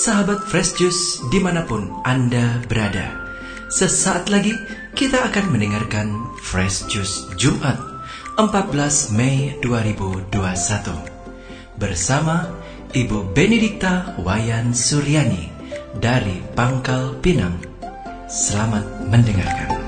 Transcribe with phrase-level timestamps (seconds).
[0.00, 3.12] sahabat Fresh Juice di mana pun Anda berada.
[3.68, 4.56] Sesaat lagi
[4.96, 7.76] kita akan mendengarkan Fresh Juice Jumat
[8.40, 10.32] 14 Mei 2021
[11.76, 12.48] bersama
[12.96, 15.52] Ibu Benedikta Wayan Suryani
[16.00, 17.60] dari Pangkal Pinang.
[18.24, 19.79] Selamat mendengarkan.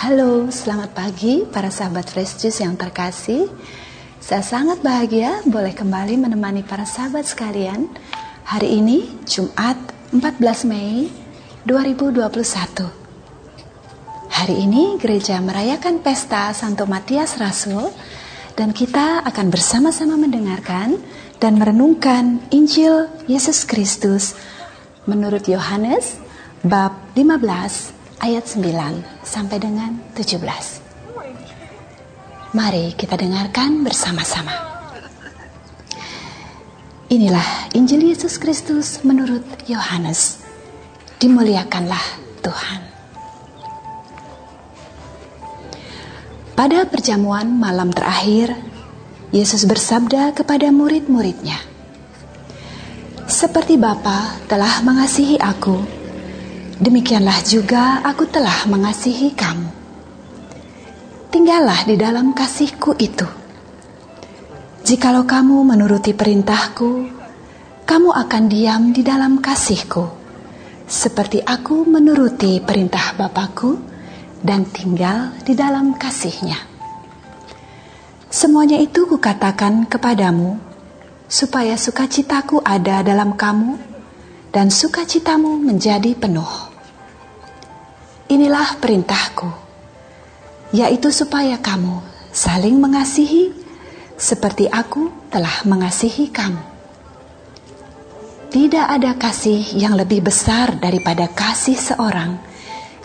[0.00, 3.52] Halo, selamat pagi para sahabat Fresh Juice yang terkasih.
[4.16, 7.84] Saya sangat bahagia boleh kembali menemani para sahabat sekalian
[8.48, 9.76] hari ini Jumat
[10.08, 11.12] 14 Mei
[11.68, 12.32] 2021.
[14.32, 17.92] Hari ini gereja merayakan pesta Santo Matias Rasul
[18.56, 20.96] dan kita akan bersama-sama mendengarkan
[21.44, 24.32] dan merenungkan Injil Yesus Kristus
[25.04, 26.16] menurut Yohanes
[26.64, 30.44] bab 15 ayat 9 sampai dengan 17.
[32.52, 34.52] Mari kita dengarkan bersama-sama.
[37.10, 40.44] Inilah Injil Yesus Kristus menurut Yohanes.
[41.18, 42.04] Dimuliakanlah
[42.44, 42.80] Tuhan.
[46.54, 48.52] Pada perjamuan malam terakhir,
[49.32, 51.56] Yesus bersabda kepada murid-muridnya,
[53.24, 55.99] "Seperti Bapa telah mengasihi Aku,
[56.80, 59.68] demikianlah juga aku telah mengasihi kamu.
[61.30, 63.28] Tinggallah di dalam kasihku itu.
[64.82, 67.06] Jikalau kamu menuruti perintahku,
[67.86, 70.08] kamu akan diam di dalam kasihku,
[70.88, 73.78] seperti aku menuruti perintah Bapakku
[74.40, 76.58] dan tinggal di dalam kasihnya.
[78.26, 80.58] Semuanya itu kukatakan kepadamu,
[81.30, 83.78] supaya sukacitaku ada dalam kamu
[84.50, 86.69] dan sukacitamu menjadi penuh.
[88.30, 89.50] Inilah perintahku,
[90.70, 91.98] yaitu supaya kamu
[92.30, 93.50] saling mengasihi
[94.14, 96.62] seperti aku telah mengasihi kamu.
[98.54, 102.38] Tidak ada kasih yang lebih besar daripada kasih seorang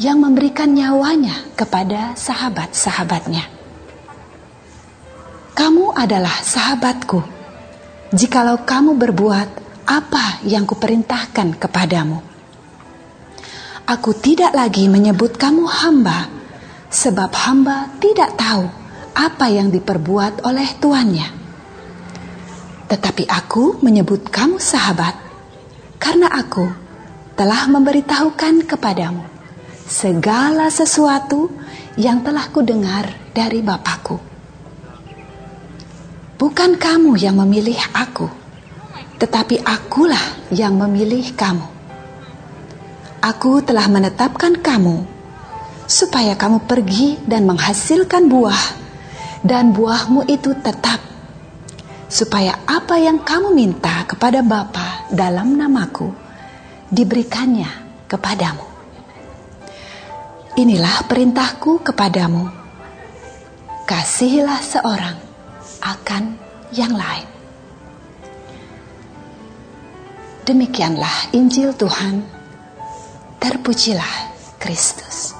[0.00, 3.44] yang memberikan nyawanya kepada sahabat-sahabatnya.
[5.52, 7.20] Kamu adalah sahabatku,
[8.16, 9.48] jikalau kamu berbuat
[9.84, 12.29] apa yang kuperintahkan kepadamu.
[13.90, 16.30] Aku tidak lagi menyebut kamu hamba,
[16.94, 18.70] sebab hamba tidak tahu
[19.18, 21.26] apa yang diperbuat oleh tuannya.
[22.86, 25.18] Tetapi aku menyebut kamu sahabat,
[25.98, 26.70] karena aku
[27.34, 29.26] telah memberitahukan kepadamu
[29.90, 31.50] segala sesuatu
[31.98, 34.22] yang telah kudengar dari Bapakku.
[36.38, 38.30] Bukan kamu yang memilih aku,
[39.18, 41.79] tetapi akulah yang memilih kamu
[43.20, 45.04] Aku telah menetapkan kamu
[45.84, 48.64] supaya kamu pergi dan menghasilkan buah,
[49.44, 51.04] dan buahmu itu tetap,
[52.08, 56.08] supaya apa yang kamu minta kepada Bapa dalam namaku
[56.88, 57.68] diberikannya
[58.08, 58.64] kepadamu.
[60.56, 62.48] Inilah perintahku kepadamu:
[63.84, 65.16] kasihilah seorang
[65.84, 66.40] akan
[66.72, 67.28] yang lain.
[70.48, 72.39] Demikianlah Injil Tuhan.
[73.40, 75.32] Terpujilah Kristus.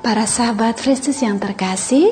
[0.00, 2.08] Para sahabat Kristus yang terkasih,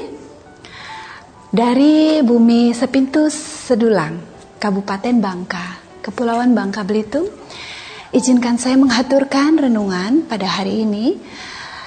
[1.49, 4.21] dari bumi Sepintus Sedulang,
[4.61, 7.33] Kabupaten Bangka, Kepulauan Bangka Belitung,
[8.13, 11.17] izinkan saya mengaturkan renungan pada hari ini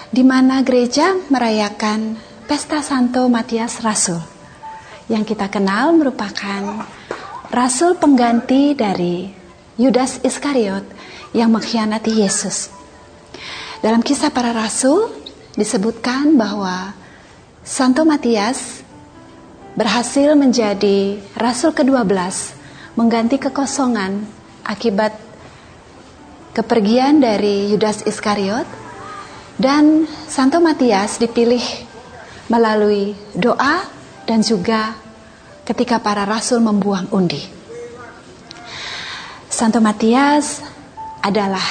[0.10, 2.18] di mana gereja merayakan
[2.50, 4.18] Pesta Santo Matias Rasul
[5.06, 6.86] yang kita kenal merupakan
[7.54, 9.30] rasul pengganti dari
[9.78, 10.82] Yudas Iskariot
[11.38, 12.74] yang mengkhianati Yesus.
[13.86, 15.14] Dalam kisah para rasul
[15.54, 16.98] disebutkan bahwa
[17.62, 18.82] Santo Matias
[19.78, 22.10] berhasil menjadi rasul ke-12
[22.98, 24.26] mengganti kekosongan
[24.66, 25.14] akibat
[26.58, 28.79] kepergian dari Yudas Iskariot
[29.60, 31.62] dan Santo Matias dipilih
[32.48, 33.84] melalui doa
[34.24, 34.96] dan juga
[35.68, 37.44] ketika para rasul membuang undi.
[39.52, 40.64] Santo Matias
[41.20, 41.68] adalah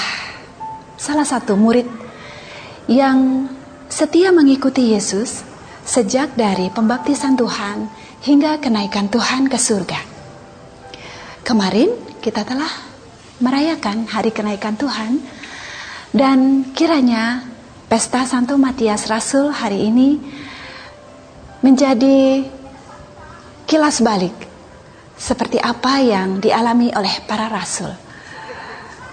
[1.01, 1.89] salah satu murid
[2.93, 3.49] yang
[3.89, 5.41] setia mengikuti Yesus
[5.89, 7.89] sejak dari pembaptisan Tuhan
[8.21, 10.01] hingga kenaikan Tuhan ke surga.
[11.41, 12.69] Kemarin kita telah
[13.41, 15.25] merayakan hari kenaikan Tuhan
[16.13, 17.49] dan kiranya
[17.89, 20.21] pesta Santo Matias Rasul hari ini
[21.65, 22.45] menjadi
[23.65, 24.37] kilas balik
[25.17, 27.89] seperti apa yang dialami oleh para rasul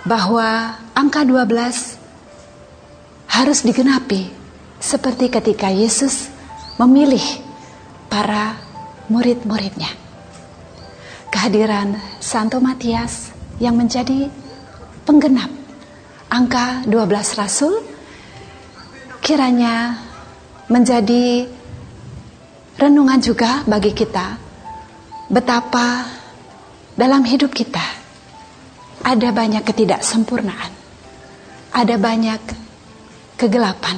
[0.04, 4.28] bahwa angka 12 harus digenapi
[4.84, 6.28] seperti ketika Yesus
[6.76, 7.24] memilih
[8.12, 8.60] para
[9.08, 9.96] murid-muridnya.
[11.32, 14.28] Kehadiran Santo Matias yang menjadi
[15.08, 15.48] penggenap
[16.28, 17.95] angka 12 rasul
[19.26, 19.98] kiranya
[20.70, 21.50] menjadi
[22.78, 24.38] renungan juga bagi kita
[25.34, 26.06] betapa
[26.94, 27.82] dalam hidup kita
[29.02, 30.72] ada banyak ketidaksempurnaan,
[31.74, 32.38] ada banyak
[33.34, 33.98] kegelapan,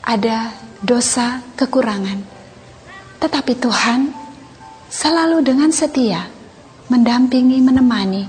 [0.00, 0.48] ada
[0.80, 2.24] dosa kekurangan.
[3.20, 4.00] Tetapi Tuhan
[4.88, 6.24] selalu dengan setia
[6.88, 8.24] mendampingi, menemani,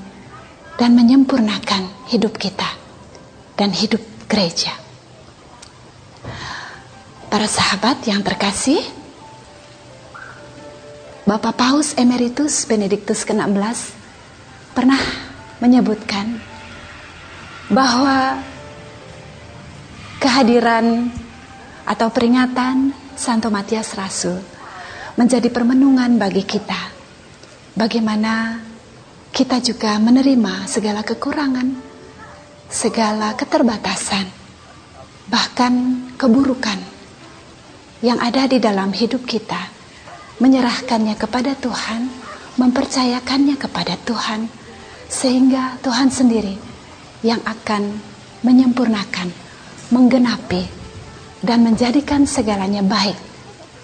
[0.76, 2.68] dan menyempurnakan hidup kita
[3.56, 4.87] dan hidup gereja.
[7.28, 8.80] Para sahabat yang terkasih,
[11.28, 13.92] Bapak Paus Emeritus Benediktus ke-16
[14.72, 15.04] pernah
[15.60, 16.40] menyebutkan
[17.68, 18.40] bahwa
[20.24, 21.12] kehadiran
[21.84, 24.40] atau peringatan Santo Matias Rasul
[25.20, 26.96] menjadi permenungan bagi kita.
[27.76, 28.64] Bagaimana
[29.36, 31.76] kita juga menerima segala kekurangan,
[32.72, 34.32] segala keterbatasan,
[35.28, 36.87] bahkan keburukan
[38.02, 39.74] yang ada di dalam hidup kita,
[40.38, 42.10] menyerahkannya kepada Tuhan,
[42.58, 44.50] mempercayakannya kepada Tuhan
[45.10, 46.58] sehingga Tuhan sendiri
[47.26, 47.98] yang akan
[48.46, 49.34] menyempurnakan,
[49.90, 50.70] menggenapi,
[51.42, 53.18] dan menjadikan segalanya baik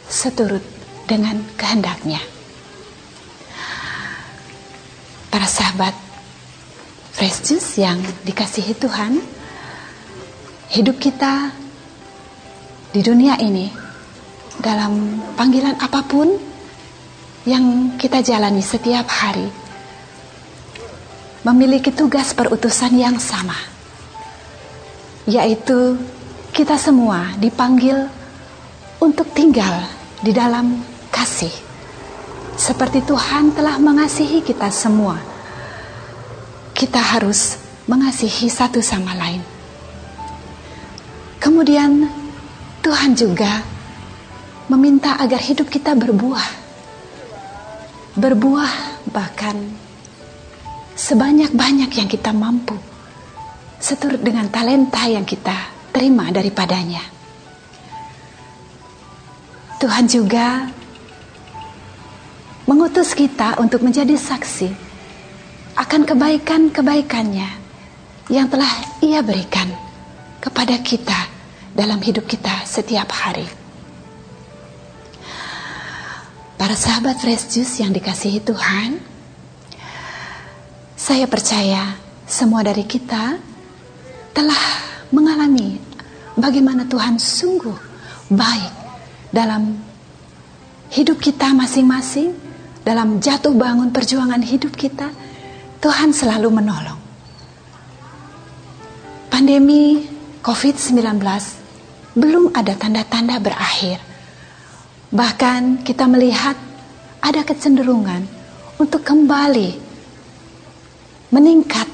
[0.06, 0.62] seturut
[1.10, 2.21] dengan kehendaknya.
[5.33, 5.98] Para sahabat
[7.13, 9.18] Fresh Juice yang dikasihi Tuhan,
[10.74, 11.54] hidup kita
[12.94, 13.83] di dunia ini
[14.63, 16.39] dalam panggilan apa pun
[17.44, 19.51] yang kita jalani setiap hari
[21.44, 23.60] memiliki tugas perutusan yang sama,
[25.27, 26.00] yaitu
[26.56, 28.07] kita semua dipanggil
[29.04, 29.83] untuk tinggal
[30.24, 30.80] di dalam
[31.12, 31.51] kasih,
[32.56, 35.19] seperti Tuhan telah mengasihi kita semua.
[36.71, 37.60] Kita harus
[37.92, 39.44] mengasihi satu sama lain.
[41.44, 42.07] Kemudian,
[42.80, 43.73] Tuhan juga
[44.71, 46.48] meminta agar hidup kita berbuah,
[48.15, 48.74] berbuah
[49.12, 49.57] bahkan
[50.95, 52.77] sebanyak-banyak yang kita mampu,
[53.81, 55.56] seturut dengan talenta yang kita
[55.92, 57.04] terima daripadanya.
[59.83, 60.71] Tuhan juga
[62.63, 64.71] mengutus kita untuk menjadi saksi
[65.75, 67.50] akan kebaikan-kebaikannya
[68.31, 68.71] yang telah
[69.04, 69.68] Ia berikan
[70.39, 71.27] kepada kita
[71.75, 73.62] dalam hidup kita setiap hari.
[76.63, 78.95] Para sahabat Fresh Juice yang dikasihi Tuhan,
[80.96, 83.36] saya percaya semua dari kita
[84.32, 84.63] telah
[85.12, 85.75] mengalami
[86.39, 87.75] bagaimana Tuhan sungguh
[88.32, 88.74] baik
[89.36, 89.75] dalam
[90.88, 92.32] hidup kita masing-masing,
[92.88, 95.12] dalam jatuh bangun perjuangan hidup kita.
[95.84, 97.00] Tuhan selalu menolong.
[99.27, 100.00] Pandemi
[100.39, 100.96] COVID-19
[102.15, 104.12] belum ada tanda-tanda berakhir.
[105.13, 106.58] Bahkan kita melihat
[107.22, 108.25] ada kecenderungan
[108.82, 109.77] untuk kembali
[111.29, 111.86] meningkat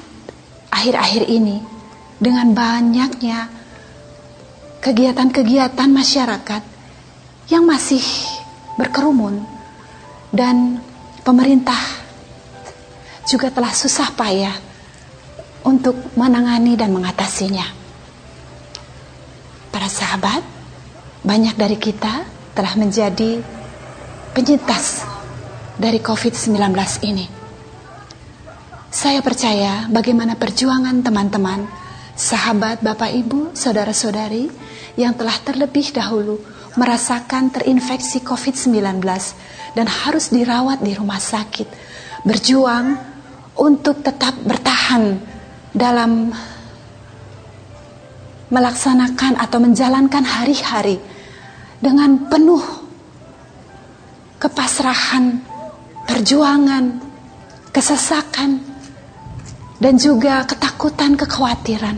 [0.71, 1.59] akhir-akhir ini
[2.15, 3.51] dengan banyaknya
[4.79, 6.63] kegiatan-kegiatan masyarakat
[7.51, 8.03] yang masih
[8.79, 9.43] berkerumun
[10.31, 10.79] dan
[11.27, 11.79] pemerintah
[13.27, 14.55] juga telah susah payah
[15.67, 17.67] untuk menangani dan mengatasinya.
[19.75, 20.41] Para sahabat,
[21.27, 23.41] banyak dari kita telah menjadi
[24.33, 25.05] penyintas
[25.79, 26.59] dari COVID-19
[27.07, 27.25] ini.
[28.89, 31.63] Saya percaya bagaimana perjuangan teman-teman,
[32.17, 34.49] sahabat, bapak, ibu, saudara-saudari
[34.97, 36.41] yang telah terlebih dahulu
[36.75, 38.99] merasakan terinfeksi COVID-19
[39.77, 41.67] dan harus dirawat di rumah sakit,
[42.25, 42.97] berjuang
[43.55, 45.21] untuk tetap bertahan
[45.71, 46.33] dalam
[48.49, 50.97] melaksanakan atau menjalankan hari-hari
[51.79, 52.63] dengan penuh
[54.39, 55.43] kepasrahan,
[56.07, 56.99] perjuangan,
[57.75, 58.63] kesesakan,
[59.79, 61.97] dan juga ketakutan, kekhawatiran.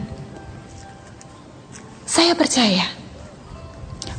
[2.05, 2.85] Saya percaya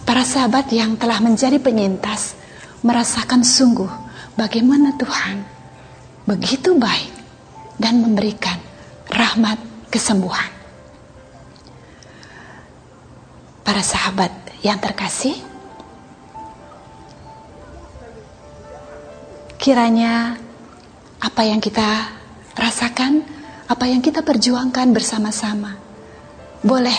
[0.02, 2.34] para sahabat yang telah menjadi penyintas
[2.82, 3.90] merasakan sungguh
[4.34, 5.46] bagaimana Tuhan
[6.26, 7.12] begitu baik
[7.78, 8.58] dan memberikan
[9.10, 9.58] rahmat
[9.90, 10.50] kesembuhan.
[13.62, 14.30] Para sahabat
[14.66, 15.51] yang terkasih,
[19.62, 20.34] kiranya
[21.22, 22.10] apa yang kita
[22.58, 23.22] rasakan,
[23.70, 25.78] apa yang kita perjuangkan bersama-sama,
[26.66, 26.98] boleh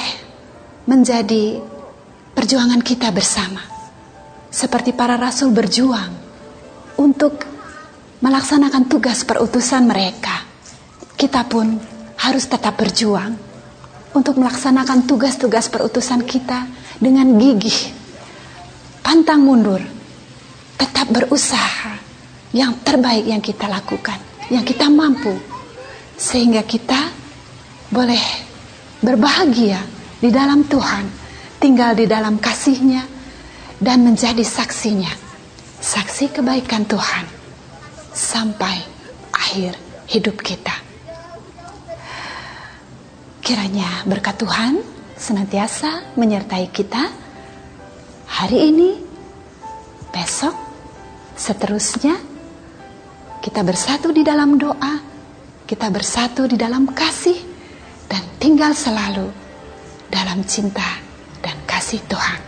[0.88, 1.60] menjadi
[2.32, 3.60] perjuangan kita bersama.
[4.48, 6.16] Seperti para rasul berjuang
[6.96, 7.44] untuk
[8.24, 10.48] melaksanakan tugas perutusan mereka.
[11.20, 11.68] Kita pun
[12.16, 13.36] harus tetap berjuang
[14.16, 16.64] untuk melaksanakan tugas-tugas perutusan kita
[16.96, 17.92] dengan gigih,
[19.04, 19.84] pantang mundur,
[20.80, 22.13] tetap berusaha
[22.54, 24.22] yang terbaik yang kita lakukan,
[24.54, 25.34] yang kita mampu,
[26.16, 27.10] sehingga kita
[27.90, 28.22] boleh
[29.02, 29.82] berbahagia
[30.22, 31.06] di dalam Tuhan,
[31.58, 33.04] tinggal di dalam kasihnya,
[33.82, 35.12] dan menjadi saksinya,
[35.82, 37.26] saksi kebaikan Tuhan
[38.14, 38.80] sampai
[39.34, 39.76] akhir
[40.08, 40.72] hidup kita.
[43.44, 44.80] Kiranya berkat Tuhan
[45.20, 47.12] senantiasa menyertai kita
[48.30, 48.92] hari ini,
[50.16, 50.56] besok,
[51.36, 52.33] seterusnya.
[53.44, 55.04] Kita bersatu di dalam doa,
[55.68, 57.36] kita bersatu di dalam kasih,
[58.08, 59.28] dan tinggal selalu
[60.08, 61.04] dalam cinta
[61.44, 62.40] dan kasih Tuhan.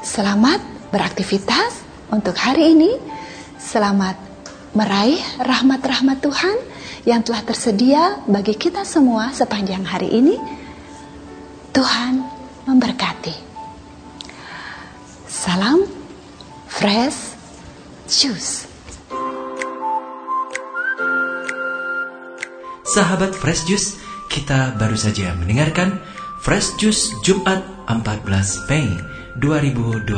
[0.00, 2.96] Selamat beraktivitas untuk hari ini.
[3.60, 4.16] Selamat
[4.72, 6.56] meraih rahmat-rahmat Tuhan
[7.04, 10.40] yang telah tersedia bagi kita semua sepanjang hari ini.
[11.76, 12.24] Tuhan
[12.64, 13.36] memberkati.
[15.28, 15.84] Salam
[16.72, 17.31] fresh
[18.20, 18.68] juice.
[22.84, 23.96] Sahabat Fresh Juice,
[24.28, 25.96] kita baru saja mendengarkan
[26.44, 28.92] Fresh Juice Jumat 14 Mei
[29.40, 30.12] 2021.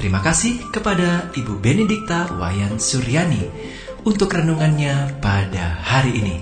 [0.00, 3.52] Terima kasih kepada Ibu Benedikta Wayan Suryani
[4.08, 6.36] untuk renungannya pada hari ini.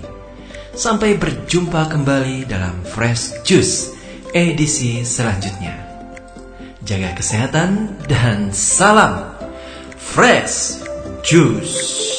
[0.71, 3.99] Sampai berjumpa kembali dalam Fresh Juice
[4.31, 5.75] edisi selanjutnya.
[6.87, 9.39] Jaga kesehatan dan salam
[10.12, 10.83] Fresh
[11.23, 12.10] Juice.